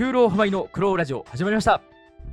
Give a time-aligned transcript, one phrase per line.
[0.00, 1.82] 九郎浜井のクローラジオ始まりました。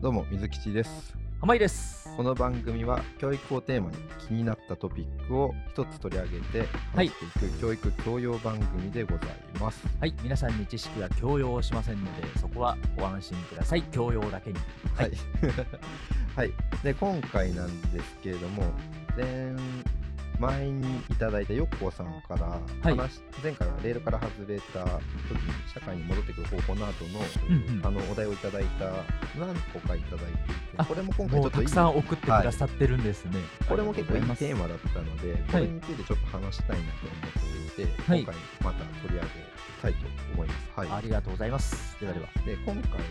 [0.02, 1.14] どうも水吉です。
[1.42, 2.16] 浜井です。
[2.16, 7.12] この番組は教育をテーマに気になったトピックを一つ取り上げてはい。
[7.60, 9.28] 教育教養番組でござい
[9.60, 9.86] ます。
[10.00, 10.14] はい。
[10.24, 13.82] 皆さんに知識は強要しませんのでそこはご安心ください。
[13.92, 14.56] 強要だけに。
[14.96, 15.12] はい。
[16.38, 16.54] はい。
[16.82, 18.64] で今回なんですけれども
[19.18, 19.54] 前
[20.40, 22.96] 前にいただいたよっこさんからい。
[22.96, 25.02] 話、前回はレールから外れた時に
[25.74, 27.20] 社会に戻ってくる方法などの,、
[27.50, 27.86] うんうん。
[27.86, 28.86] あのお題をいただいた
[29.40, 38.22] 何個かいただいていてあこれも今回ちょっといいくさん送ってくださってるんですね、これも結構いいテーーマだったので、これについてちょっと話したいなと思っていて、はい。
[38.22, 39.28] 今回また取り上げ
[39.82, 40.00] たいと
[40.34, 40.72] 思います。
[40.76, 42.00] はい、ありがとうございます。
[42.00, 43.02] ではではで今回、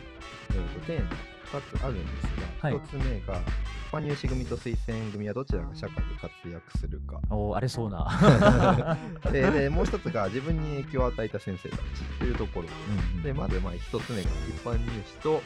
[0.51, 2.25] えー、とテーマ2つあるんです
[2.63, 3.41] が、はい1つ目が、
[3.89, 7.21] 一般入試組と推薦組はどちらが社会で活躍するか。
[7.31, 8.99] おー荒れそうな
[9.31, 11.83] ででもう一つが、自分に影響を与えた先生たち
[12.19, 12.69] というところ。
[12.89, 15.43] うんうんでまずまあ1つ目が、一般入試と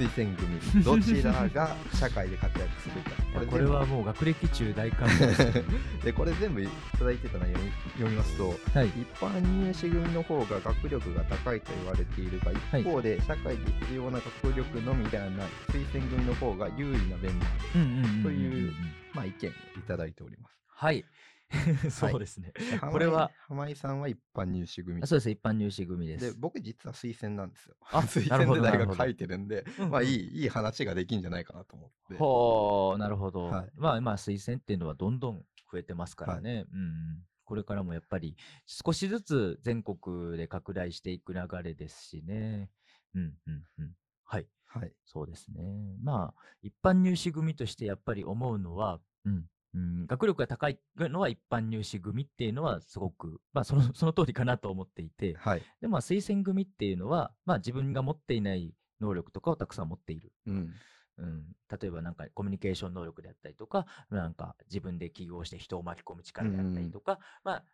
[0.00, 3.10] 推薦組、 どちらが社会で活躍するか。
[3.10, 3.58] こ全部。
[3.58, 5.64] れはもう学歴中大歓迎です。
[6.04, 8.88] でこれ全部いただいてた内容に読みますとはい。
[8.88, 17.78] 一般入試組の方が学力が高いと言われているが一方で社会で必要な学力のみではない推薦組の方が有利な面もあ
[18.18, 18.72] る、という
[19.12, 20.56] まあ、意見をいただいております。
[20.68, 21.04] はい
[21.90, 25.30] そうですね、でこれは浜井さんは一般入試組あそうです。
[25.30, 26.36] 一般入試組でです。
[26.38, 27.74] 僕実は推薦なんですよ。
[27.90, 32.14] あ 推薦で大学書いてるんでまあいいいい話ができんじゃないかなと思って。
[32.14, 33.70] ほうなるほど、はい。
[33.74, 37.26] まあまあ推薦っていうのはどんどん増えてますからね、うんうん。
[37.44, 42.70] これからもやっぱり少しずつ全国で拡大していく流れですしね。
[43.14, 43.96] うんうんうん。
[44.24, 44.46] はい。
[44.66, 44.92] はい。
[45.04, 45.96] そうですね。
[46.00, 55.62] まあ一般入試組としてやっぱり思うのはうんうん、学力が高いのは一般入試組っていうのはすごく、まあ、そのその通りかなと思っていて、はい。
[55.80, 60.32] でまあ推薦組っていうのは、まあ、自分が持っていない能力とかをたくさん持っている。
[60.46, 60.74] うん。
[61.18, 61.44] うん、
[61.80, 67.64] 例えばなんかコミュニケーション能力であったりとか、なんか自分で起業して人を巻き込む力であったりとか、まあ、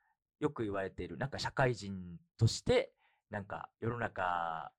[0.41, 2.93] よく言われている、なんか社会人として、
[3.31, 4.73] なんか世の中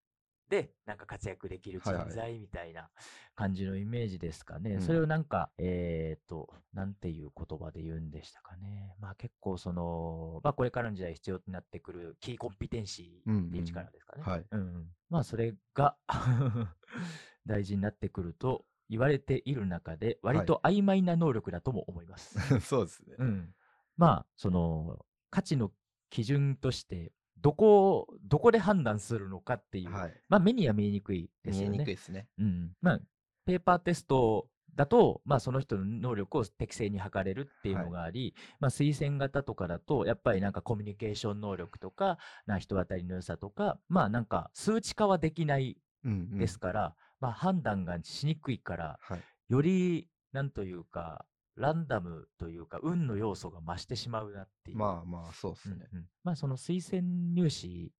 [0.50, 2.90] でなんか活躍できる人はいはい材みたいな
[3.36, 4.76] 感じのイメージですかね。
[4.76, 8.96] うんそれをなんか、えっ、と、なんていう言葉で言うんでしたかね。
[9.00, 14.24] まあ結構その、まあこれからの時代必要になってくるキーコンピテンシーっていう力ですかね。
[14.24, 15.98] はいうんうん、まあそれが
[17.46, 22.40] 大事になってくると言われている中で割と曖昧な能力だとも思います。
[22.62, 23.56] そうですねうん、
[23.98, 25.72] まあその価値の
[26.10, 30.14] 基準としてどこをどこで判断するのかっていう、はい。
[30.30, 31.78] まあ目には見えにくいです見えよね。
[31.80, 32.28] にくいですね。
[32.40, 33.00] うん、まあ
[33.46, 46.38] ペーパーテストだと、まあ、その人の能力を適正に測れるっていうのがあり、まあ、推薦型とかだと、やっぱりなんかコミュニケーション能力とか、な人当たりの良さとか、まあなんか数値化はできないうんうん。
[46.38, 49.22] ですから、まあ判断がしにくいから、はい。
[49.50, 51.26] よりなんというか、
[51.58, 54.78] ランダムというか、運の要素が増してしまうなっていう。
[54.78, 56.06] まあまあそうですね、うんうん。
[56.24, 57.92] まあその推薦入試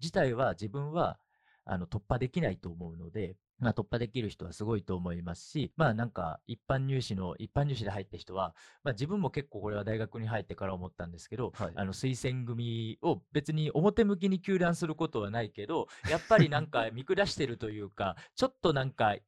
[0.00, 1.18] 自体は自分は
[1.64, 11.72] あの突破できないと思うので、まあ、突破できる人はすごいと思いますし、まあなんか一般入試の、一般入試で入った人は、まあ自分も結構これは大学に入ってから思ったんですけど、はい。
[11.74, 19.20] あの推薦組を別に表向きに糾弾することはないけど、やっぱりなんか見下してるというか、ちょっとなんか、う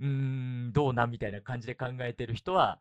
[0.00, 2.80] ーん、どうなんみたいな感じで考えてる人は、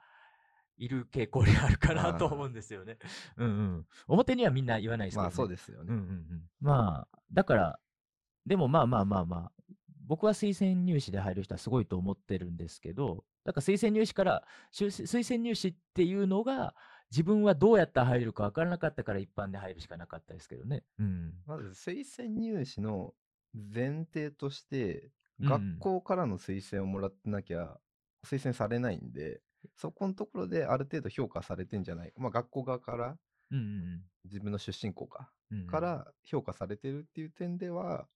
[0.77, 2.97] いる傾向にあるかなと思うんですよね。
[3.37, 3.87] うんうん。
[4.07, 5.25] 表にはみんな言わないですけど、ね。
[5.25, 6.49] まあそうですよね、うんうんうん。
[6.61, 7.79] まあ、だから、
[8.45, 9.51] でもまあまあまあまあ、
[10.05, 16.75] 僕は推薦入試で入る人はすごいと思ってるんですけど、だから推薦入試から、修推薦入試っていうのが、
[17.11, 20.83] 自分はどうやったら入るか分からなかったから一般で入るしかなかったですけどね。
[20.97, 21.33] うん。
[21.45, 23.13] まず推薦入試の
[23.53, 27.77] 前提として、学校からの推薦をもらってなきゃ
[28.25, 29.41] 推薦されないんで、
[29.75, 32.21] そこのところである程度評価されてんじゃないか。
[32.21, 33.17] まあ学校側から、
[33.51, 35.65] うんうん自分の出身校か、うんうん。
[35.65, 38.07] から評価されてるっていう点では、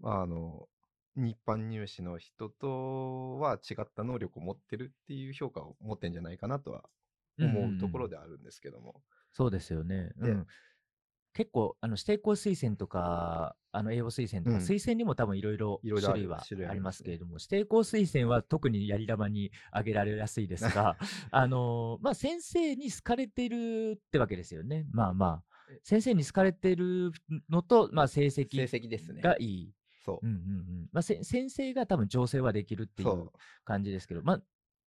[0.00, 0.68] まああの、
[1.16, 6.90] 一般入試の人とは違った能力を持ってるっていう評価を持ってんじゃないかなとは
[7.40, 8.16] 思うところで。
[8.16, 9.02] であるんですけども。
[9.32, 10.12] そうですよね。
[10.16, 10.46] うでん。
[11.34, 20.96] 結構、あの指定校推薦とか、あの英語推薦とか、うん推薦にも多分いろいろいろいろある種類は種類あありりますけれども、指定校推薦は特にやり玉に挙げられやすいです が、
[21.30, 24.86] あのーまあ、先生に好かれてるってわけですよね。
[24.90, 27.12] まあまあえ、先生に好かれてる
[27.48, 29.20] のと、まあ、成成績績ですね。
[29.20, 29.74] がいい。
[30.04, 30.42] そううんうんう
[30.84, 33.30] んまあ、せ先生が多分調整はできるっていそうう。
[33.64, 34.42] 感じですけど、まあ、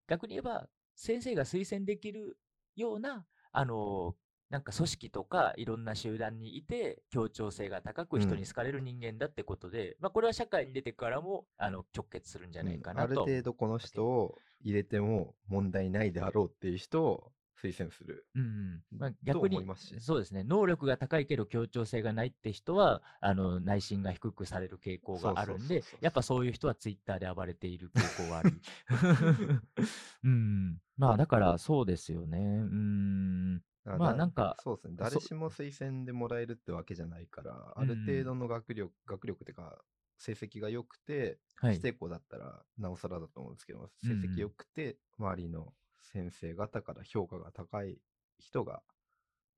[0.07, 2.37] 逆に言えば、先生が推薦できる
[2.75, 4.15] ような、あのー
[4.51, 13.21] なんか組織とかいろんな集団にいて協調性が高く人に好かれる人間だってことで、まあこれは社会に出てからもあの直結するんじゃないかなあると。
[13.21, 17.31] 程度この人を入れても問題ないであろうっていう人を
[17.61, 18.25] 推薦する。
[18.35, 18.81] うんうん。
[18.97, 19.65] まあ、と逆に
[19.99, 20.43] そうですね。
[20.43, 28.51] 能力が高いけど協調性がないって人はあの内心が低くされる傾向があるんでやっぱそういう人はツイッターで暴れている傾向があり。
[30.25, 32.37] うんまあだからそうですよね。
[32.37, 34.95] うんまあなんかそうですね。
[34.97, 38.05] そ誰しも推薦でもらえるってわけじゃないから、あるうん。
[38.05, 39.79] 程度の学力、学力っていうか、
[40.17, 41.71] 成績が良くて、はい。
[41.73, 47.97] 指定校だったらなおさらだと思うんですけど、成績良くて、周りの先生方から評価が高い
[48.39, 48.81] 人が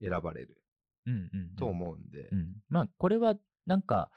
[0.01, 0.57] 選ばれる
[1.05, 1.55] うんうんうん。
[1.55, 3.35] と思うんで、うん、まあこれは
[3.65, 4.09] なんか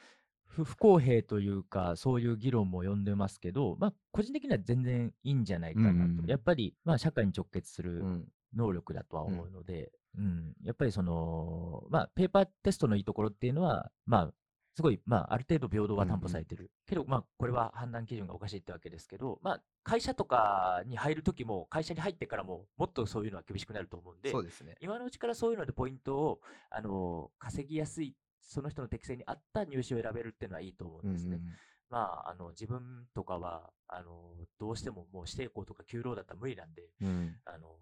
[0.45, 14.33] 不不公平というかそういう議論も呼んでますけど、まあ、個人的には全然いいんじゃないかなと、うんうんうんやっぱり、まあ、社会に直結するうん能力だとは思うので、うんやっぱりその、まあ、ペーパーテストのいいところっていうのは、まあ、
[14.75, 16.71] すごい、まあ、ある程度平等は担保されてる。
[16.87, 24.77] けど、まあ、これは判断基準がおかしいってわけですけど、まあ、会社とかに入るときも、会社に入ってからも、もっとそういうのは厳しくなると思うんで、そうですね。
[24.81, 31.41] 今のうちからそういうのでポイントを、あの稼ぎやすい、その人の適性に合った入試を選べるっていうのはいいと思うんですね。
[31.89, 37.77] まあ、あの自分とかはあのどうしてももう指定校とか休労だったら無理なんで、うんうんあの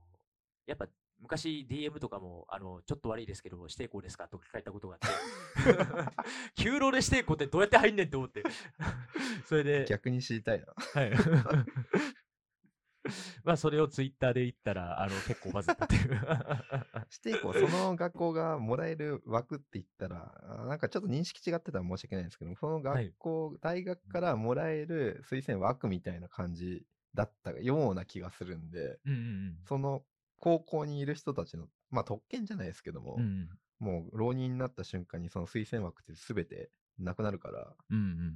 [0.67, 0.87] やっぱ
[1.21, 4.29] 昔 DM とかもあのちょっと悪いですけど指定校ですか？
[4.29, 6.13] と聞かれたことがあって。
[6.63, 8.43] 休労で指定校ってどうやって入んねんって思って。
[9.47, 10.67] それで、逆に知りたいな。
[10.77, 11.13] はい、
[13.45, 16.11] まあそれをツイッターで言ったらあの結構バズったっていう。
[17.25, 20.33] 指定校、その学校がもらえる枠って言ったら、
[20.63, 23.09] あなんかちょっと認識違ってたら申し訳ないんですけど、そのはい。
[23.09, 29.59] 学校、大学からもらえる推薦枠みたいな感じだったような気がするんで、うんうん。
[29.67, 30.03] その
[30.45, 33.49] 高校にいる人たちの、まあ特権じゃないですけども、うんうん
[33.81, 38.35] もう浪人になった瞬間にその推薦枠って全てなくなるから、うんうんうんうん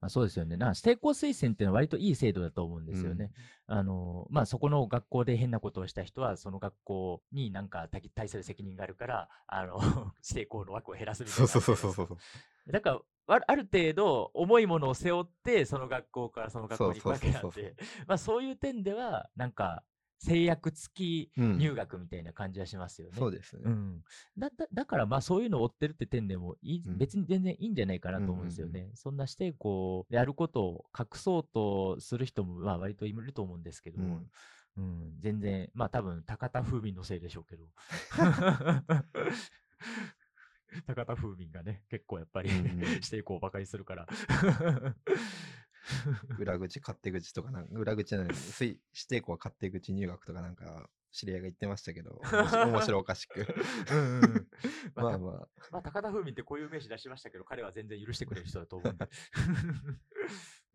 [0.00, 0.56] まあ、そうですよね。
[0.56, 3.32] な指定校推薦っていうのは割といい制度だと思うんですよね。
[3.66, 9.78] あのまあ、そこの学校で変なことをした人は、その学校になんか対対する責任があるから、あの
[10.26, 11.48] 指定校の枠を減らすみたいな。
[11.48, 12.72] そうそうそうそうそう。
[12.72, 17.76] だから、あある程度重いものを背負って、その学校からその学校に行くわけなんで、
[18.06, 19.84] まあそういう点では、なんか
[20.20, 23.14] 制約付きうん入学みたいな感じはしますよね。
[23.18, 23.62] そうですね。
[23.64, 24.04] うん、
[24.36, 28.90] だだだからまあそういうのを追ってるって点でもいい、うん別に全然いいんじゃないかなと思うんですよね。
[28.94, 34.28] そんな指定校やることを隠そうとする人もまあ割といると思うんですけど、ううん
[34.82, 37.64] ん全然まあ多分高田風民のせいでしょうけど。
[40.86, 44.06] 高田風民がね結構やっぱりうんうん指定校をバカにするから。
[46.38, 52.20] 裏口、勝手口とかなんか、裏口じゃない、推指定校は勝手口入学とかなんか、知り合いが言ってましたけど、
[52.70, 53.46] 面白おかしく。
[53.92, 54.48] うんうんうん。
[54.94, 59.08] まあまあまあ、まあ、高田風民ってこういう名詞出しましたけど、彼は全然許してくれる人だと思うんで。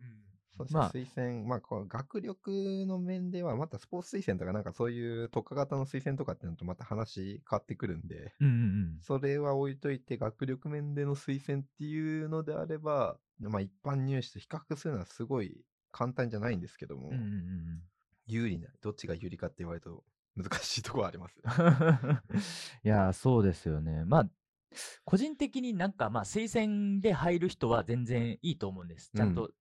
[0.01, 0.35] うん。
[0.57, 0.91] そうですね、まあ。
[0.91, 8.55] 推薦、まあこう、学力の面では、またスポーツ推薦とか、なんかそういう特化型の推薦とかってなると、また話変わってくるんで、うんうんう
[8.97, 8.99] ん。
[9.01, 17.81] それは置いといて、学力面での推薦っていうのであれば、まあ一般入試と比較するのはすごい簡単じゃないんですけども、うんうんうん
[18.27, 20.03] 有利な、どっちが有利かって言われると
[20.35, 21.35] 難しいところはあります。
[22.83, 24.03] いやー、そうですよね。
[24.05, 24.29] まあ、
[25.03, 29.11] 個人的になんか、まあ、推薦で入る人は全然いいと思うんです。
[29.15, 29.51] ちゃんうと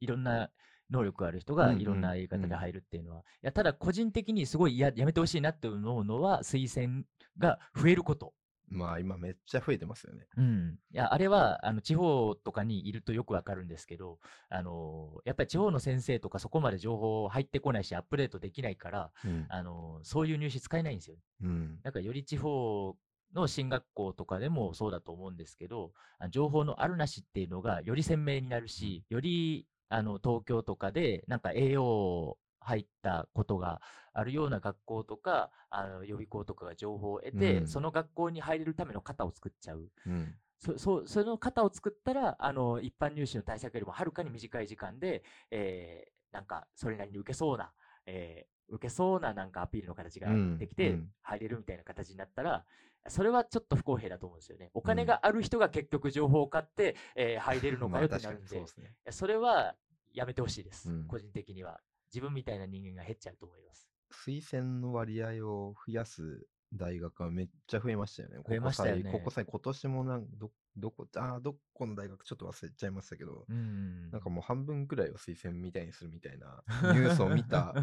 [0.00, 0.50] いろんな
[0.90, 3.20] 能力ある人うんうんがいろんなやり方で入るっていうのは。
[3.20, 7.04] いや、ただ、個人的にすごいややめてほしいなって思うのは、推薦
[7.38, 8.34] が増えること。
[8.70, 10.26] まあ今めっちゃ増えてますよね。
[10.36, 19.46] うん、いやあれはあの地方とかにいるとよくわかるんですけど、あのーやっぱり地方の先生とかそこまで情報入ってこないしアップデートできないから、うん。
[19.48, 21.16] あのーそういう入試使えないんですよ。
[21.42, 21.80] うん。
[21.82, 22.96] だからより地方
[23.34, 33.80] の進学校とかでもそうだと思うんですけど、あ情報のあるなしっていうのがより鮮明になるし、よりあの東京とかでなんか栄養入ったことが
[34.12, 39.90] あるような学校とか、あの予備校とかが情報を得て、うんその学校に入れるための型を作っちゃう。
[40.06, 40.34] うん。
[40.58, 47.72] そそその型を作ったら、あの一般入試の対策よりもはるかに短い時間で、えーなんかそれなりに受けそうな、
[48.06, 52.64] えー受けそうななんかアピールの形がうんできてうん入れるみたいな形になったら、
[53.08, 54.70] それはちょっと不公平だと思うんですよね。
[54.74, 58.94] お金うんがある人が結局情報を買って、えー入れるのかよってなるんで、 そね。
[59.04, 59.74] やそれは
[60.12, 61.80] やめてほしいです、うん個人的には。
[62.12, 63.88] 自分みたいな人間が減っちゃうと思います。
[64.26, 68.38] 推薦の割合を増やす大学はめっちゃ増えましたよね。
[68.46, 74.10] 増えましたよねここ際、ここ際今年もなんどどこ、あーどこの大学ちょっと忘れちゃいましたけど、うん。
[74.10, 76.62] なんかもう半分くらいを推薦みたいにするみたいな
[76.92, 77.74] ニュースを見た、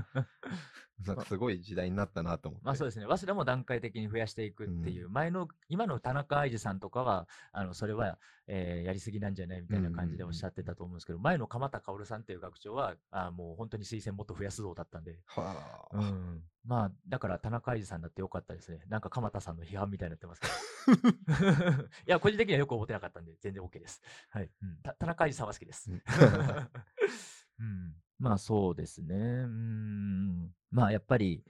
[1.05, 2.65] なんかすごい時代になったなと思って。
[2.65, 3.05] まあそうですね。
[3.05, 9.61] 早稲田も段階的に増やしていくっていう、前の、今の田中愛二さんとかは、あの、それは、えーやりすぎなんじゃない？
[9.61, 16.43] みたいな感じでおっしゃってたと思うんですけど、前の鎌田薫さんっていう学長は、あもう本当に推薦もっと増やすぞだったんで、はあ、うん。
[16.63, 18.81] まあ、だから田中愛二さんだってよかったですね。
[18.87, 20.53] なんか鎌田さんの批判みたいになってますけど。
[21.83, 24.01] いや、個人的にはよく思ってなかったんで、全然 OK です。
[24.29, 24.49] はい。
[24.61, 25.89] うん、た田中愛二さんは好きです。
[25.91, 26.01] うん
[27.59, 29.15] うん、まあそうですね。
[29.15, 30.53] うん。
[30.71, 31.43] まあやっぱり、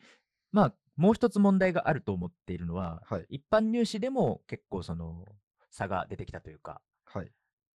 [0.51, 3.25] まあもう一つ問題があると思っているのは、はい。
[3.29, 5.25] 一般入試でも結構その
[5.69, 7.31] 差が出てきたというか、はい。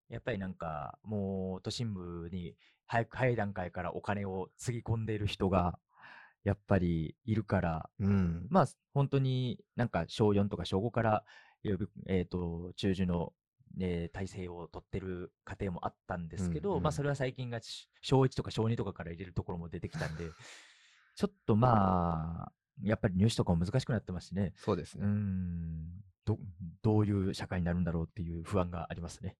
[0.09, 2.55] やっぱりなんかもう都心部に
[2.85, 5.79] 早く早い段階からお金をつぎ込んでいる人が
[6.43, 8.47] やっぱりいるから、うん。
[8.49, 11.23] まあ本当になんか小4とか小5から
[12.07, 13.33] えー、と中受の、
[13.79, 20.25] えー体制を取ってる家庭もあったんですけど、うんうんまあそれは最近がし小1とか小2とかから入れるところも出てきたんで、
[21.15, 22.51] ちょっとまあ、
[22.83, 24.53] やっぱり入試とかも難しくなってますしね。
[24.55, 25.05] そうですね。
[25.05, 26.37] んど、
[26.81, 29.35] どういう社会になるんだろうっていう不安がありますね。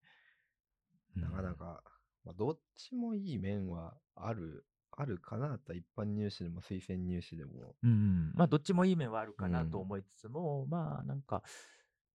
[1.16, 1.84] うんなかなか、
[2.24, 7.76] まあ、どっちもいい面はある、あるかなと、一般入試でも推薦入試でも。
[7.84, 11.44] うん、まあどっちもいい面はあるかなとうん思いつつも、まあなんか、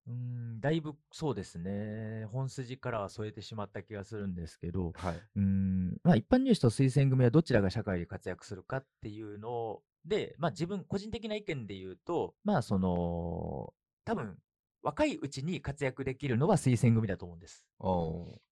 [0.07, 5.23] うん、だいぶそうですね、本筋からは添えてしまった気がするんですけど、はい。
[5.37, 14.39] うん、まあ一般入試と推薦組はどちらが社会で活躍するかっていうので、まあ自分、個人的な意見で言うと、まあその、多分、
[14.87, 17.67] 若いうちに活躍できるのは推薦組だと思うんです。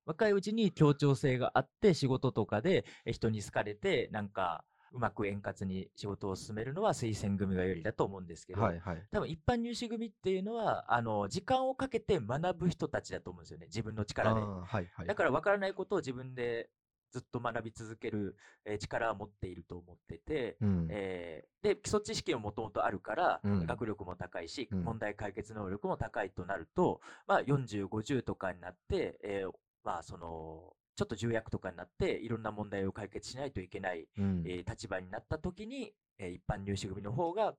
[0.05, 9.03] 若いうちに協調性があって仕事とかでえ人に好かれてなんかうまく円滑に仕事を進めるのは推薦組が有利だと思うんですけど、はいはい。
[9.13, 14.41] 多分一般入試組っていうのはあの時間をかけて学ぶ人たちだと思うんですよね自分の力で。
[14.41, 15.07] はいはい。
[15.07, 16.69] だから分からないことを自分で
[17.15, 29.53] ずっと学び続ける、えー力を持っていると思ってて、うん、えーで基礎知識ももともとあるから、うん学力も高いし、うん問題解決能力も高いとなると、まあ、40、50とかになって、えー
[29.85, 37.55] まあ、そのちょっと重役とかになっていろんな問題を解決しないといけない、うんえー立場になった時に、えー一般入試組の方が、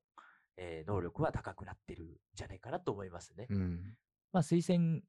[0.57, 3.47] えー能力は高くなってるんじゃないかなと思いますね。
[3.49, 3.97] うん。
[4.33, 4.99] まあ、推薦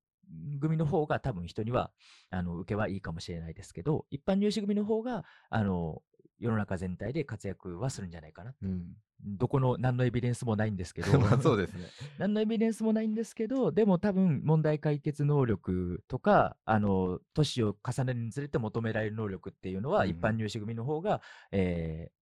[0.61, 1.91] 組の方が多分人には
[2.31, 6.03] あの受けはいいかもしれないですけど、一般入試組の方があの
[6.39, 8.55] 世の中全体で活躍はするんじゃないかな。
[8.63, 8.97] うん。
[9.25, 11.87] どこの何のエビデンスもないんですけど、 まあそうですね。
[12.19, 22.17] 何のエビデンスもないんですけど、でも多分問題解決能力とか、あの、年を重ねるにつれて求められる能力っていうのは、うん一般入試組の方が、えー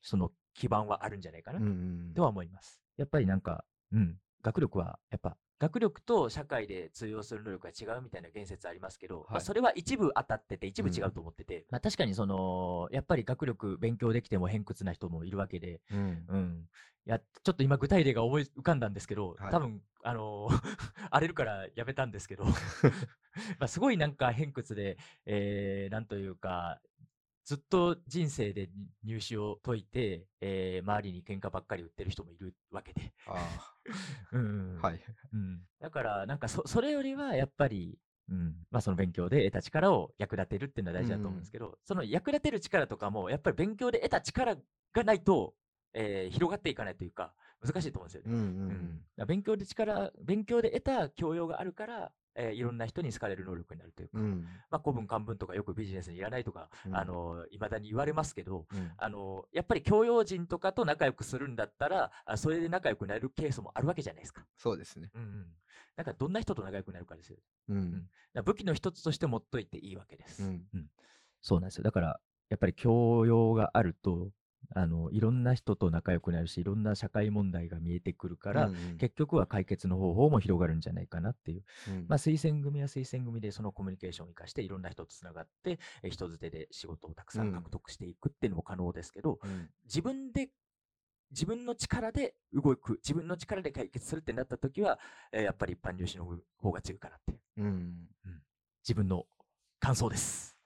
[0.00, 1.60] その基盤はあるんじゃないかな
[2.14, 2.80] とは思います。
[2.96, 16.24] やっぱりなんか、うん、学力は、やっぱ、学力と社会で通用する能力が違うみたいな言説ありますけど、まあはいそれは一部当たってて、一部違うと思ってて、まあ確かにその、やっぱり学力勉強できても偏屈な人もいるわけで、うん。
[16.28, 16.68] うん。
[17.06, 20.76] いや、ちょっと今具体例が思い浮かんだんですけど、はい多分、あのー
[21.10, 22.44] 荒れるからやめたんですけど、
[23.58, 24.96] まあすごいなんか偏屈で、
[25.26, 26.80] えー、なんというか、
[27.48, 28.68] ずっと人生で
[29.02, 33.14] 入試を解いて、えー周りに喧嘩ばっかり売ってる人もいるわけで。
[35.80, 38.66] だから、なんかそそれよりはやっぱり、うん。
[38.70, 44.54] まあ、その勉強で得た力を役立てるっていうのは大事だと思うんですけど、その役立てる力とかも、やっぱり勉強で得た力
[44.92, 45.54] がないと、
[45.94, 48.28] えー広がっていかないというか、難しいと思うんですよね。
[49.26, 54.24] 勉強で力、勉強で得た教養があるから、えーいろんな人に好かれる能力になるというか、うん。
[54.24, 54.42] うん。
[54.70, 64.44] まあ、古文漢文とかよくビジネスにいらないとか、うんあのいまだに言われますけど、うんあのやっぱり教養人とかと仲良くするんだったら、あそれで仲良くなるケースもあるわけじゃないですか。
[64.56, 65.10] そうですね。
[65.14, 65.46] うんうん。
[65.96, 67.38] だからどんな人と仲良くなるかですよ。
[67.68, 68.08] うん。
[68.44, 70.42] 武器の一つとして持っといていいわけです。
[70.42, 70.90] うん
[71.40, 71.84] そうなんですよ。
[71.84, 74.30] だから、やっぱり教養があると、
[74.74, 81.64] あのいろんな人と仲良くなるし、いろんな社会問題が見えてくるから、うんうん結局は解決の方法も広がるんじゃないかなっていう。
[81.88, 90.50] うんまあ、推薦組は推薦組でそのコミュニケーションを生かして、いろんな人とつながって、え人づてで仕事をたくさうんん獲得していくっていうのも可能ですけど、うん自分で、
[91.30, 94.98] 自分の力で動く、自分の力で解決するってなった時は、
[95.32, 96.26] えーやっぱり一般入試の
[96.58, 98.08] 方が強いかなって、うん。
[98.82, 99.24] 自分の
[99.80, 100.57] 感想です。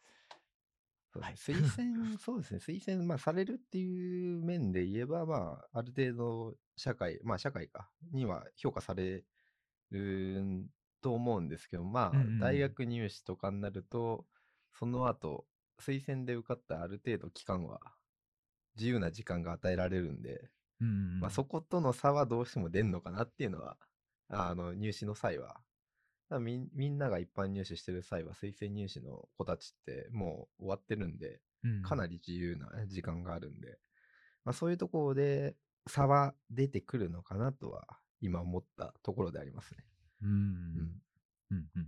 [1.21, 1.35] はい。
[1.35, 9.25] 推薦、そうですね、推薦、まあ、されるっていう面で言えば、まあ、ある程度、社会、まあ、社会か、には評価され
[9.90, 10.66] る
[11.00, 12.38] と思うんですけど、まあ、うんうんうん。
[12.38, 14.26] 大学入試とかになると、
[14.78, 15.47] その後、
[15.81, 17.81] 推薦で受かったある程度期間は、
[18.76, 20.50] 自由な時間が与えられるんで、
[20.81, 23.76] うんまあ、そことの差はどうしても出んのかなっていうのは、
[24.28, 25.61] あの入試の際はだ
[26.38, 31.40] みみんなが一般入試してる際は推薦入試の子たちってもう終わってるんで、
[31.82, 32.16] かなり。
[32.16, 33.78] り自由な時間があるんで、
[34.44, 37.86] まあ、そういうところで差は出てくるのかなとは
[38.20, 39.84] 今思ったところでありますね。
[40.22, 40.30] うん。
[41.50, 41.68] うん。
[41.76, 41.78] う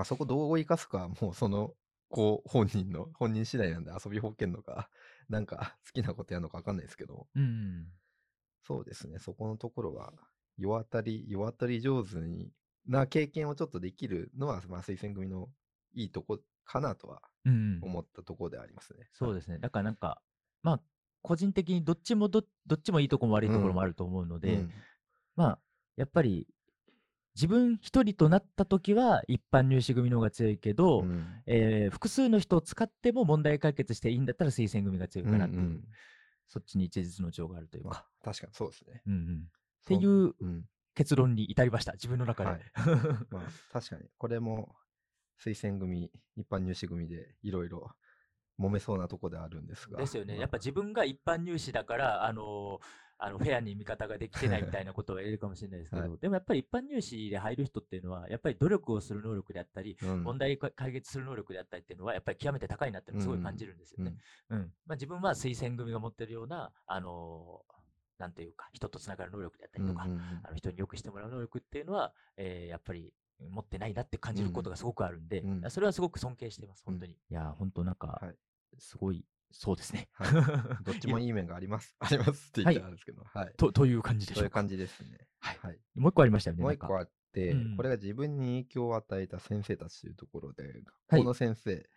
[0.00, 1.74] んそこどう生かすかはもうその
[2.08, 4.90] 子本人の本人次第なんで遊びほうけんのか、
[5.28, 7.42] なんか好きなことやるのか分かんないですけど、うん。
[7.42, 7.86] うん。
[8.62, 10.12] そうですね、そこのところは、
[10.56, 12.50] 世当たり、世当たり上手に
[12.86, 15.48] な経験をちょっとできるのは、まあ、推薦組の
[15.94, 17.78] いいとこかなとはうん。
[17.82, 19.08] 思ったところでありますね。
[19.12, 19.58] そうですね。
[19.58, 20.20] だからなんか、
[20.62, 20.80] まあ、
[21.22, 24.72] 個人的にどっちもど、どっちもいいところも悪いところもあると思うので、うん
[25.36, 25.58] まあ、
[25.96, 26.46] やっぱり、
[27.34, 35.84] 自分一人となった時は一般入試組の方が強いけど、うんえー複数の人を使っても問題解決していいんだったら推薦組が強いかなっていう、うんうん
[36.46, 39.02] そっちに一日の情があるというまか、あ、確かにそうですね。
[39.06, 39.50] うんうん、っ
[39.86, 42.50] ていそうううん結論に至りました、自分の中で。
[42.50, 42.60] はい
[43.30, 44.74] まあ、確かに、これも
[45.38, 47.90] 推薦組、一般入試組でいろいろ
[48.58, 49.98] 揉めそうなとこであるんですが。
[49.98, 50.34] ですよね。
[50.34, 52.80] まあやっぱ自分が一般入試だから、あの
[53.18, 64.16] あのフェアに見方ができてない みたいなことは言えるかもしれないですけど、はでもやっぱり一般入試で入る人っていうのは、やっぱり努力をする能力であったり、うん問題解決する能力であったりっていうのは、やっぱり極めて高いなっていうのをすごい感じるんですよね。
[64.50, 67.64] うんまあ、自分は推薦組が持ってるような、あの
[68.18, 77.12] なんていうか、人とつながる能力であったりとか、うんうんうんあの人に良くしてもらう能力っていうのは、えーやっぱり持ってないなって感じることがすごくあるんで、うんうんそれはすごく尊敬しています、うん本当に。
[77.12, 78.34] いやー、本当なんか、はい
[78.78, 80.08] すごい、そうですね。
[80.12, 81.94] はどっちもいい面があります。
[82.00, 83.54] ありますって言ったんですけど、はい。
[83.56, 84.40] とという感じでしょうか。
[84.40, 85.28] そういう感じですね。
[85.38, 85.80] はいはい。
[85.94, 86.62] もう一個ありましたよね。
[86.62, 90.72] もう一個あって、うんこれが自分に影響を与えた先生たちというところで、はい
[91.08, 91.88] 学校の先生、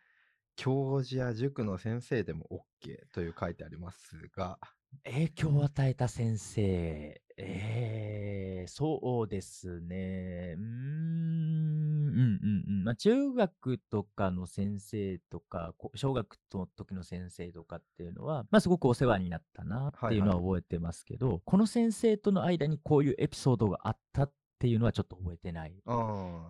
[0.56, 4.60] 教授や塾の先生でも OK という書いてありますが、
[5.06, 10.56] 影響を与えた先生、えー、そうですね。
[10.58, 12.84] うーん、うんうんうん。
[12.84, 25.74] まあ、中学とかの先生とか、こ小学の時の先生とかっていうのは、まあ、すごくお世話になったなっていうのは覚えてますけど、この先生との間にこういうエピソードがあったっていうのはちょっと覚えてない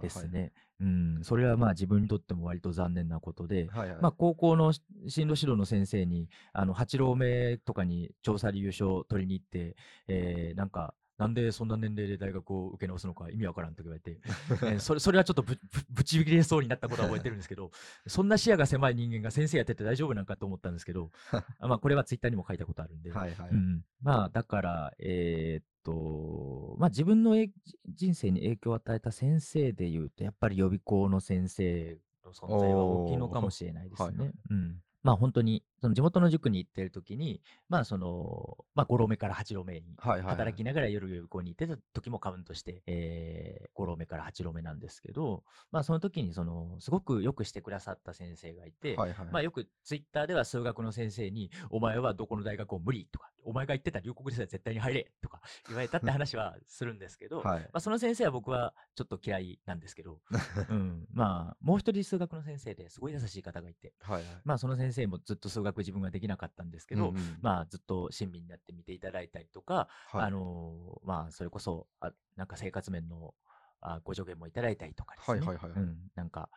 [0.02, 0.54] ですね。
[0.80, 3.80] うん、それはまあ自分にとっても割と残念なことで、はい。
[3.80, 4.02] はいはい。
[4.02, 9.76] まあ、高校のし進路指導の先生に、あの、八郎目とかに調査理由書を取りに行って、
[10.08, 14.20] えーなんか、なんでそんな年齢で大学を受け直すのか意味わからんと言われて、
[14.64, 17.72] えーそれ それはちょっとぶぶぶち切れそうになったことは覚えてるんですけど、
[18.06, 21.12] そんな視野が狭い人間が先生やってて大丈夫なんかと思ったんですけど、
[21.60, 23.50] あまあ、これはツイッターにも書いたことあるんで、はいはい。
[23.50, 27.50] うん、まあだから、えーっと、まあ自分のえ
[27.88, 34.06] 人生に影響を与えた先生でいうと、やっぱり予備校の先生の存在は大きいのかもしれないですね。
[34.06, 49.28] はいはいうんまあ本当に、その地元の塾に行ってる時に、まあその、まあ5浪目から8浪目に働きながら夜予備校に行ってた時もカウントして、えー、5浪目から8浪目なんですけど、まあその時にその、すごくよくしてくださった先生がいて、はいはい。
[49.32, 60.20] まあよくツイッターでは数学の先生に、お前はどこの大学を無理とか、お前が言ってた龍谷大は絶対に入れとか言われたって話はするんですけど、はいまあ、その先生は僕はちょっと嫌いなんですけど、
[60.70, 64.24] うん、まあもう一人数学の先生ですごい優しい方がいて、はいはい。
[64.44, 67.38] まあその先生もずっと数学自分ができなかったんですけど、うんうん。
[67.42, 70.26] まあずっと親身になって見ていただいたりとか、はい。
[70.26, 73.34] あのーまあそれこそあなんか生活面の
[73.82, 75.82] あご助言もいただいたりとかですね、はいはいはいはい。
[75.82, 76.50] うん、なんか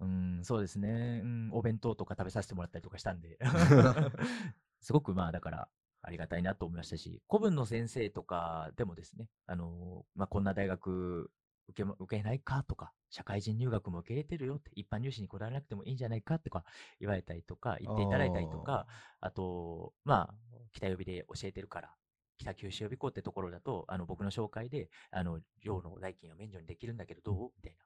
[0.00, 3.38] うんそうですね、うん、お弁当とか食べさせてもらったりとかしたんで。
[4.80, 5.68] すごくまあだから
[6.02, 11.30] ありがたいなと思いましたし古文の先生とかでもですね、あのーまあ、こんな大学
[11.70, 16.64] 受けま受けないかとか、社会人入学も受け入れてるよって、一般入試にこだわらなくてもいいんじゃないかとか
[17.00, 18.86] 言われたりとか、言っていただいたりとか、
[19.20, 20.34] あと、まあ、
[20.72, 21.94] 北予備で教えてるから、
[22.38, 27.78] 北九州予備校ってところだと、あの僕の紹介で、あの寮の代金は免除にできるんだけど、どうみたいな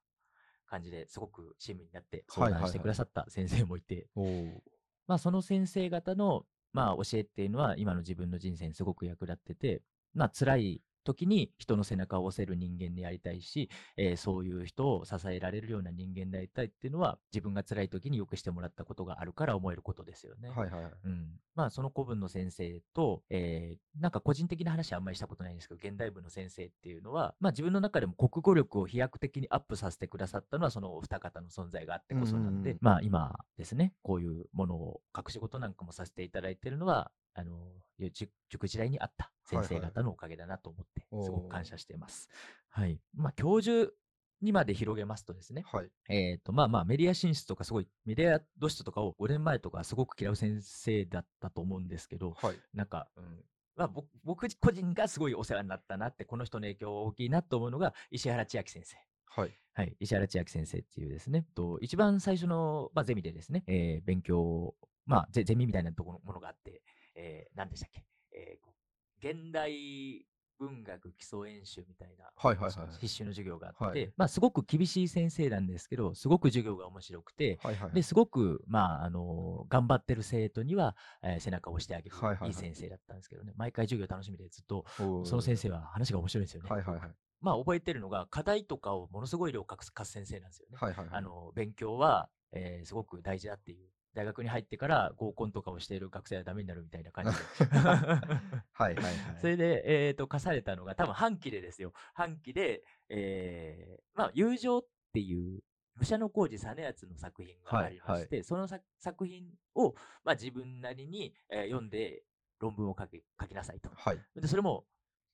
[0.66, 4.08] 感じですごく親身になって相談してくださった先生もいて、
[5.06, 9.82] まあ、その先生方の、まあ、教えっていうのは、今の自分の人生にすごく役立ってて、
[10.14, 20.48] まあ、辛い時に人の背中を押せる人間になりたいし、えーそういう人を支えられるような人間になりたいっていうのは、自分が辛い時によくしてもらったことがあるから思えることですよね。
[20.48, 20.92] はいはいはい。
[21.04, 37.72] うん、まあその古文の先生と、えーなんか個人的な話はあんまりしたことないんですけど、現代文の先生っていうのは、まあ自分の中でも国語力を飛躍的にアップさせてくださったのは、そのお二方の存在があってこそなんで、うんうんうんまあ今ですね、こういうものを隠し事なんかもさせていただいているのは、あの、
[38.12, 42.28] 塾塾時代にあった先生方のおかげだなと思って、はいはいすごく感謝しています。
[42.70, 43.00] はい。
[43.14, 43.92] まあ教授
[44.44, 45.90] にまで広げますとですね、はい。
[46.08, 52.56] えっ、と、まあまあ、メディア進出とかすごい、メディア露出とかを5年前とかすごく嫌う先生だったと思うんですけど、はい。
[52.74, 53.44] なんか、うん。
[53.76, 58.96] まあ、僕僕個人がすごいお世話になったなって、この人の影響大きいなと思うのが、石原千秋先生。
[59.26, 59.58] はい。
[59.72, 64.74] はい、石原千秋先生っていうですね、と一番最初の、まあ、ゼミでですね、えー勉強を、
[65.06, 66.82] まあ、ゼゼミみたいなところものがあって、
[67.14, 68.64] えー何でしたっけ、えー
[69.22, 70.26] 現代
[70.58, 77.92] 文学基礎演習みたいなはいはいはいはい必修の授業があって、はいまあ、すごく厳しい先生なんですけど、すごく授業が面白くて、はいはい。
[77.92, 86.70] ですごく、まあ、あの頑張ってる生徒には、えー背中を押してあげる、はいはいはいいい先生だったんですけどね、毎回授業楽しみでずっと、その先生は話が面白いんですよね。
[86.70, 87.10] はいはいはい。
[87.40, 90.76] まあ、覚えてるのが、課題とかをものすごい量書く書く先生なんですよね。
[90.80, 91.14] はいはいはい。
[91.16, 93.88] あの勉強は、えーすごく大事だっていう。
[94.14, 97.76] 大学に入ってから合コンとかをしている学生はダメになるみたいな感じで。
[97.76, 98.30] はい
[98.72, 99.14] はいはい。
[99.40, 101.92] それで、えー、と課されたのが多分半期でですよ。
[102.14, 105.62] 半期で、えーまあ、友情っていう
[105.96, 112.22] 武者小路実篤の作品がありまして、その作作品を、まあ、自分なりに、えー読んで
[112.60, 113.90] 論文を書き書きなさいと。
[113.94, 114.18] はい。
[114.36, 114.86] でそれも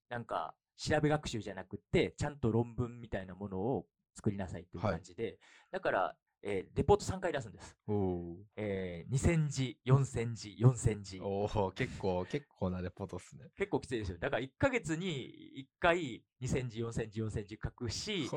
[0.08, 5.38] なんか調べ学習じゃなくってちゃんと論文みたいなものを作りなさいっていうはい感じで、
[5.70, 7.76] だから、えーレポート3回出すんです。
[7.86, 11.20] おえー2000字、4000字、4000字。
[11.20, 13.50] おー結構、結構なレポートっすね。
[13.56, 14.18] 結構きついですよ。
[14.18, 18.28] だから1ヶ月に1回2000字、4000字、4000字書くし、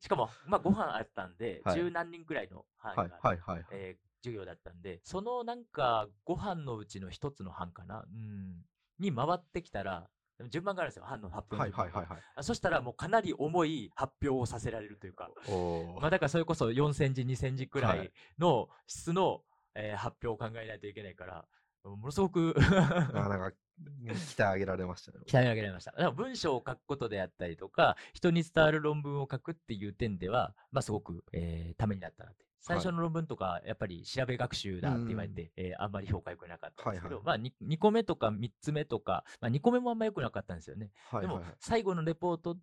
[0.00, 3.66] しかも、まあ、ご飯あったんで、はい十何人くらいの範囲はいが、はいはい。
[3.70, 8.64] えー授業だったんで、そのなんか、ご飯のうちの一つの班かな、うん、
[8.98, 10.08] に回ってきたら、
[10.48, 12.22] 順番があるんですよ、班の発表のはいはいはいはい。
[12.36, 19.42] あそしたらもうかなり重い発表をさせられるというか、おまあ、だからそれこそ4000字、2000字くらはいいの質の、
[19.74, 21.44] えー発表を考えないといけないから、
[21.90, 25.18] ものすごくあなんか、期待上げられましたね。
[25.26, 25.92] 鍛え上げられました。
[25.92, 32.44] だから文章を書くことであったりとか、人に伝わる論文を書くっていう点では、まあ、すごく、えーためになったなって。
[32.60, 40.90] 最初の論文とか、やっぱり調べ学習だって言われて、えーあんまり評価良くなかったんですけど、はいまあ 2, 2個目とか3つ目とか、まあ、2個目もあんま良くなかったんですよね。
[41.12, 41.54] でもはいはいはい。
[41.60, 42.56] 最後のレポート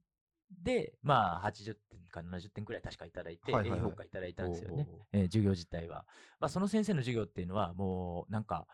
[0.63, 6.05] で、まあ、80点か70点くらい確かいただいて、はいはいはいえー評価いただいたんですよねえー授業自体は。
[6.39, 8.65] まあ、その先生の授業っていうのは、もうなんか、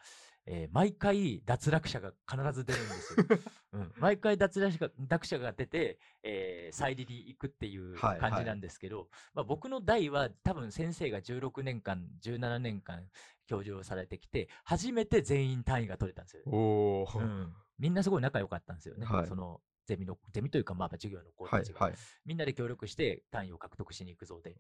[0.47, 3.25] えー毎回脱落者が必ず出るんですよ。
[3.73, 13.09] うん、毎回脱落者が脱落者が出て、えー再利に行くっていうはいはい感じなんですけど、まあ、僕の代は多分先生が16年間、17年間
[13.45, 16.43] 教授をされてきて、初めて全員単位が取れたんですよ。
[16.45, 19.05] おお、うん、みんなすごい仲良かったんですよね。
[19.05, 21.99] はいそのゼミの、ゼミというか、まあ、まあ授業の子たちが、はいはい。
[22.25, 24.57] みんなで協力して単位を獲得しに行くぞで、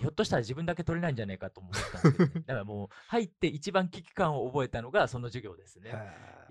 [0.00, 5.92] ひょっとしたら自分だけ取れないんじゃないかと思ったんですけど、ね、 だからもう入って一番危機感を覚えたのがその授業ですね。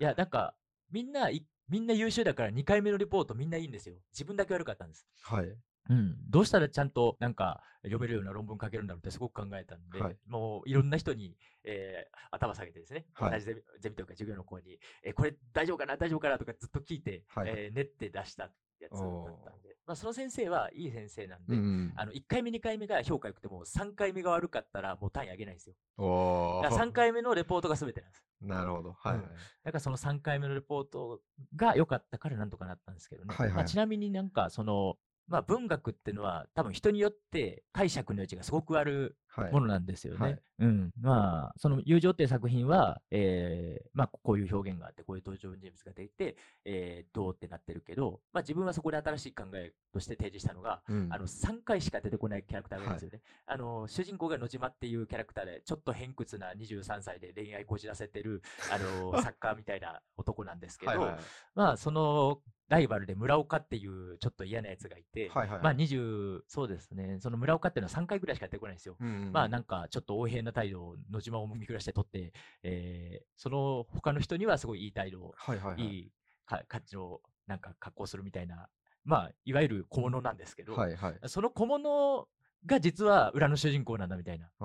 [0.00, 0.54] いや、なんか、
[0.90, 3.96] みんない、みんな優秀だから2回目のレポートみんないいんですよ。
[4.12, 5.06] 自分だけ悪かったんです。
[5.22, 5.56] はい。
[5.88, 15.96] うん、どうしたらちゃんとなんか読めるような論文書けるんだろうってすごく考えたんで、はいもういろんな人に、えー頭下げてですね、はい同じゼミゼミとか授業の子に、えーこれ大丈夫かな？
[15.96, 16.38] 大丈夫かな？
[16.38, 21.92] とかずっと聞いて、はいえー練って出したやつだったんで、まあ、その先生はいい先生なんで、うん。
[21.96, 25.74] あの1回目2回目が評価良くても3回目が悪かったらもう単位上げないんですよ。
[25.96, 26.62] おお。
[26.62, 28.24] だから3回目のレポートが全てなんです。
[28.42, 28.92] なるほど。
[28.92, 29.22] はいはい。
[29.64, 31.20] だからその3回目のレポート
[31.54, 33.34] が良かったからなんとかなったんですけどね。
[33.34, 34.96] はいはいまあ、ちなみになんかその、
[35.28, 39.16] まあ、文学っていうのは多分人によって解釈の余地がすごくある。
[39.42, 40.18] ものなんですよね。
[40.20, 40.90] はいうん。
[41.00, 53.20] まあ、その友情っていう作品は、えーまあ、こういう表現があって、こういう登場人物が出て、えーどうってなってるけど、まあ自分はそこで新しい考えとして提示したのが、うんあの3回しか出てこないキャラクターがいるんですよね。
[53.46, 61.16] あの主人公が野島っていうキャラクターで、ちょっと偏屈な23歳で恋愛こじらせてるあのサッカーみたいな男なんですけど、はいはい
[61.54, 65.60] まあそのライバルで村岡っていうちょっと嫌なやつがいて、はいはい。
[65.62, 68.96] まあ20、そうですね、その村岡っていうのは3回ぐらいしか出てこないんですよ。
[68.98, 75.82] うんまあなんかちょっと横柄な態度を野島を見下して取って、えーその他の人にはすごいいい態度をはいはいはい。
[75.82, 76.12] いい
[76.46, 78.68] か価値をなんか格好するみたいな、
[79.04, 81.18] まあ、いわゆる小物なんですけど、はいはい。
[81.26, 82.26] その小物
[82.64, 84.64] が実は裏の主人公なんだみたいな、う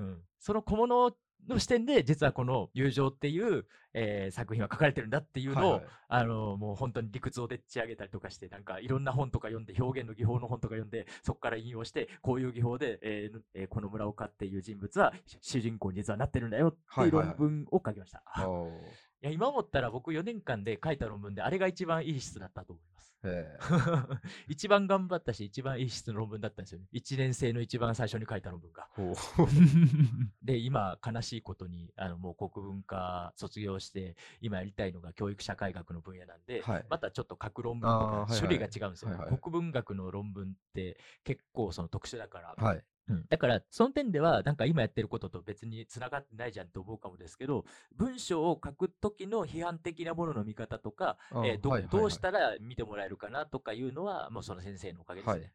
[0.00, 1.12] ん、その小物
[1.48, 18.22] の視点で実はこの友情っていう、えー作品は書かれてるんだっていうのを、はいはいあのもう本当に理屈をでっち上げたりとかしてなんかいろんな本とか読んで表現の技法の本とか読んでそこから引用してこういう技法で、えーえーこの村岡っていう人物は主人公に実はなってるんだよっていうはいはいはい論文を書きました。
[18.46, 18.70] おー
[19.22, 23.11] いや、今思ったら僕4年間で書いた論文で、あれが一番いい質だったと思います。
[23.24, 23.58] へ
[24.48, 26.86] 一番頑張ったし、一番いい質の論文だったんですよね。
[26.92, 28.88] 1年生の一番最初に書いた論文が。
[30.42, 42.84] で、今、悲しいことに、あの、もう国文化卒業して、今やりたいのが教育社会学の分野なんで、はいまたちょっと書く論文とか種類が違うんですよ、はいはい国文学の論文って結構その特殊だから、はい。
[43.08, 47.64] うん、だから、その点では、なんか今やってることと別につながってないじゃんと思うかもですけど、
[47.96, 55.52] 文章を書く時の批判的なものの見方とか、えーどうしたら見てもらえるかなとかいうのは、もうその先生のおかげですね。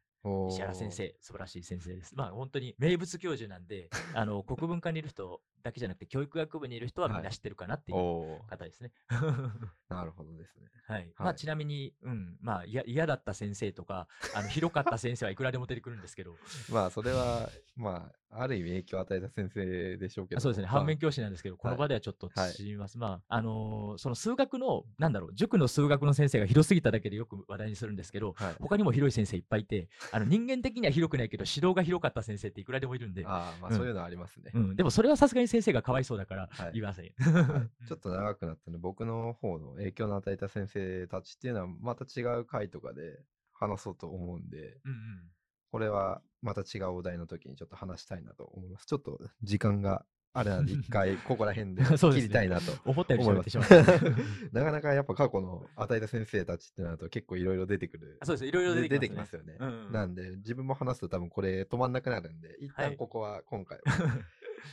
[0.50, 2.14] 石原先生、素晴らしい先生です。
[2.14, 8.92] まあ本当に名物教授なんで、あの国文科にいる人だけじゃなくて、教育学部にいる人はみんな知ってるかなっていう方ですね。
[9.88, 10.68] なるほどですね。
[10.86, 11.06] はい。
[11.18, 16.36] まあはいちなみに、うん、まあいや嫌だった先生とか、あの広かった先生はいくらでも出てくるんですけど、
[16.72, 20.38] まあ、それは、まあ、ある意味影響を与えた先生でしょうけど。
[20.38, 22.98] あそうですね、まあ反面教師なんですけど、この場ではちょっとはい知ります。
[22.98, 28.54] まあ、あのーその数学の、なんだろう、塾の数学の先生が広すぎただけでよく話題にするんですけど、はい。
[28.60, 34.50] 他にも広い先生いっぱいいて、あの人間的には広くないけど、指導が広かった先生っていくらでもいるんで、ああ、まあ、うんそういうのはありますね。
[34.54, 37.12] うん、でもそれはさすがに先生がかわいそうだからはい言いませんよ。
[37.18, 45.30] はい ちょっと長くなったので、僕の方の影響の与えた先生たちっていうのは、また違う回とかで話そうと思うんで、うんうん
[45.70, 48.86] これはまた違うお題の時にちょっと話したいなと思います。
[48.86, 53.58] ちょっと時間があれなんで、 一回ここら辺で切りたいなと思ったより思います。
[54.52, 58.26] なかなかやっぱ過去の与えた先生たちってなると結構いろいろ出てくるあ。
[58.26, 59.40] そうです、いろいろで出てきます、ね。
[59.40, 59.56] よね。
[59.60, 63.84] うんうんなんで、自分も話すと多分これ止まんなくなるんで、一はい旦ここは今回は、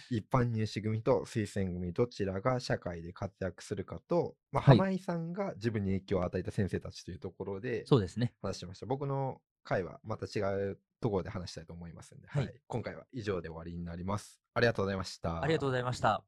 [0.09, 8.33] 一般入試組と推薦組どちらが社会で活躍するかと、まあ、はい浜井さんが自分に影響を与えた先生たちというところでそうですね。
[8.41, 8.85] 話しました。
[8.85, 14.41] 僕の回はまた違うところで話したいと思いますので、はいはい今回は以上で終わりになります。
[14.53, 15.41] ありがとうございました。
[15.41, 16.23] ありがとうございました。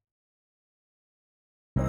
[1.75, 1.79] ク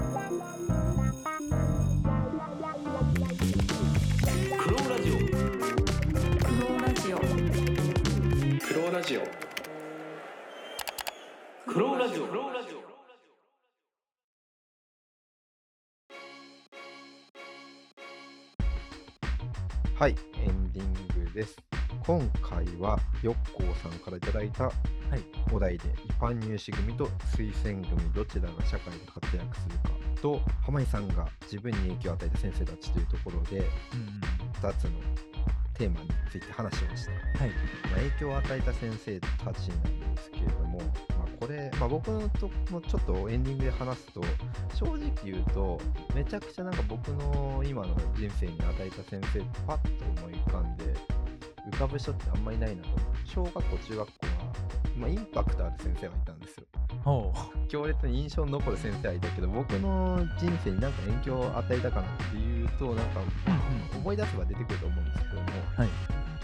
[4.70, 5.33] ローラジオク
[6.61, 9.47] ローラジオクローラジオ
[11.68, 12.78] クローラジオクローラジオ
[20.00, 21.57] はい、エンディングです。
[22.07, 24.72] 今回は、よっこうさんからいただいたはい。
[25.52, 27.04] お題で、一般入試組と
[27.37, 29.90] 推薦組どちらが社会で活躍するか
[30.22, 33.68] と、浜井さんが自分に影響を与えた先生たちというところで、うんうん
[34.59, 34.90] 2つの
[35.78, 37.12] テーマについて話しました。
[37.12, 37.50] はい。
[37.50, 44.20] まあ、影響を与えた先生たちなんですけれども、まあ、これ、まあ、僕のともちょっとエンディングで話すと、
[44.74, 45.81] 正直言うと、
[46.14, 50.85] めちゃくちゃなんか僕の今の人生に与えた先生ってパッと思い浮かんで、
[51.72, 52.88] 浮かぶ人ってあんまりいないなと。
[53.24, 54.53] 小学校、中学校は、
[54.96, 56.64] まあ、インパクトある先生がいたんですよ。
[57.05, 57.33] ほ
[57.68, 63.20] 強烈に印象に残る先生はいたけど、僕の人生に何か影響を与えたかなっていうと、なんか、
[63.96, 65.42] 思い出せば出てくると思うんですけども、
[65.77, 65.81] う。
[65.81, 65.88] はい。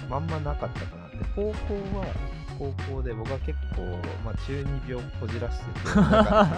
[0.08, 1.16] まんまなかったかなって。
[1.34, 2.06] 高校は、
[2.58, 3.82] 高校で僕は結構、
[4.24, 5.88] まあ、中二病こじらしてて、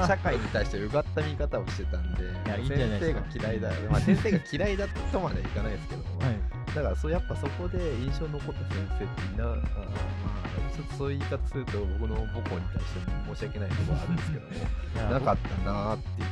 [0.07, 2.23] 社会に対してうがった見方をしてたんで、
[2.69, 3.91] 先生が嫌いだよ。
[3.91, 6.75] まあ、先生が嫌いだとまではいかないですけども、はい。
[6.75, 13.01] だからそうやっぱそこで印象に残った先生っていな、あーまあ、ちょっとそういう言い方すると僕の母校に対して
[13.35, 16.29] 申し訳ないところはあるんですけども、なかったなーっていう。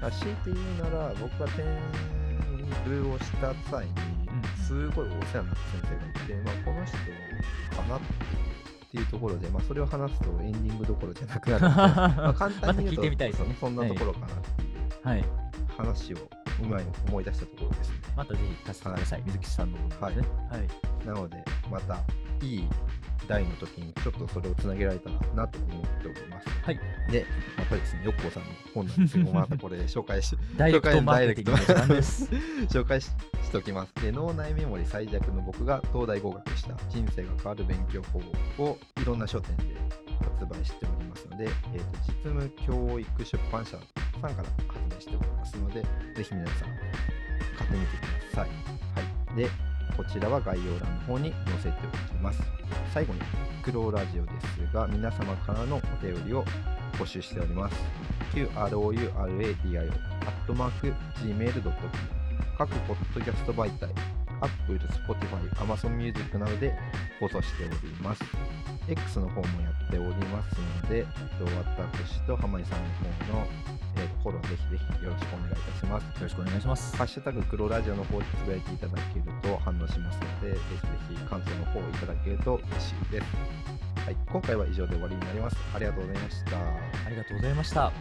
[0.00, 0.06] うん。
[0.06, 1.62] あ強いて言うなら、僕が転
[2.84, 3.92] 部をした際に
[4.32, 6.96] うん、すごいお世話になった先生がいて、まあ、この人
[7.76, 8.61] かなっていう
[8.92, 15.41] っていうところで、まあ、それを話すとエンディングどころじゃなくなるので、 まあ、簡単に言うと、また聞いてみたいですねそそんなところかなっていうはい。
[15.76, 16.16] 話を
[16.62, 17.96] うまい思い出したところですね。
[18.16, 19.22] またぜひ聞かせてください。
[19.26, 20.28] 水木さんの方ですね。
[20.50, 21.06] はい。
[21.06, 21.98] なので、また
[22.42, 22.68] いい
[23.28, 26.48] 題の時にちょっとそれをつなげられたらなと思っております。
[26.62, 26.80] はい。
[27.10, 32.28] で、またですね、よっこうさんの本なんですけど、またこれ 紹介し、ダイレクトマーケティングです。
[32.68, 33.10] 紹介し
[33.42, 33.94] しておきます。
[34.02, 38.20] で、脳内メモリ最弱の僕が東大合格した人生が変わる勉強法
[38.64, 39.64] をいろんな書店で
[40.22, 43.78] 発売しておりますので、えー、と実務教育出版社
[44.22, 46.68] さんから発売しておりますので、ぜひ皆さん
[47.58, 48.48] 買ってみてください。
[48.48, 49.36] はい。
[49.36, 49.48] で、
[49.96, 52.40] こちらは概要欄の方に載せておきます。
[52.94, 53.20] 最後に、
[53.62, 54.32] クローラジオで
[54.68, 56.44] すが、皆様からのお便りを
[56.94, 57.76] 募集しております。
[58.32, 60.86] qrouradio アットマーク
[61.20, 61.72] gmail.com
[62.56, 63.90] 各ポッドキャスト媒体、
[64.40, 66.74] Apple、Spotify、Amazon Music などで
[67.20, 68.22] 放送しております。
[68.88, 71.04] X の方もやっておりますので、えっ
[71.38, 72.78] と私と浜井さん
[73.32, 73.46] の方の、
[73.96, 76.04] えっとフォローぜひぜひよろしくお願いいたします。
[76.04, 76.96] よろしくお願いします。
[76.96, 80.58] ハッシュタグ黒ラジオの方でつぶやいていただけると反応しますので、ぜ
[81.08, 83.26] ひぜひ感想の方をいただけると嬉しいです。
[84.04, 85.56] はい、今回は以上で終わりになります。
[85.74, 86.58] ありがとうございました。
[86.58, 87.92] ありがとうございました。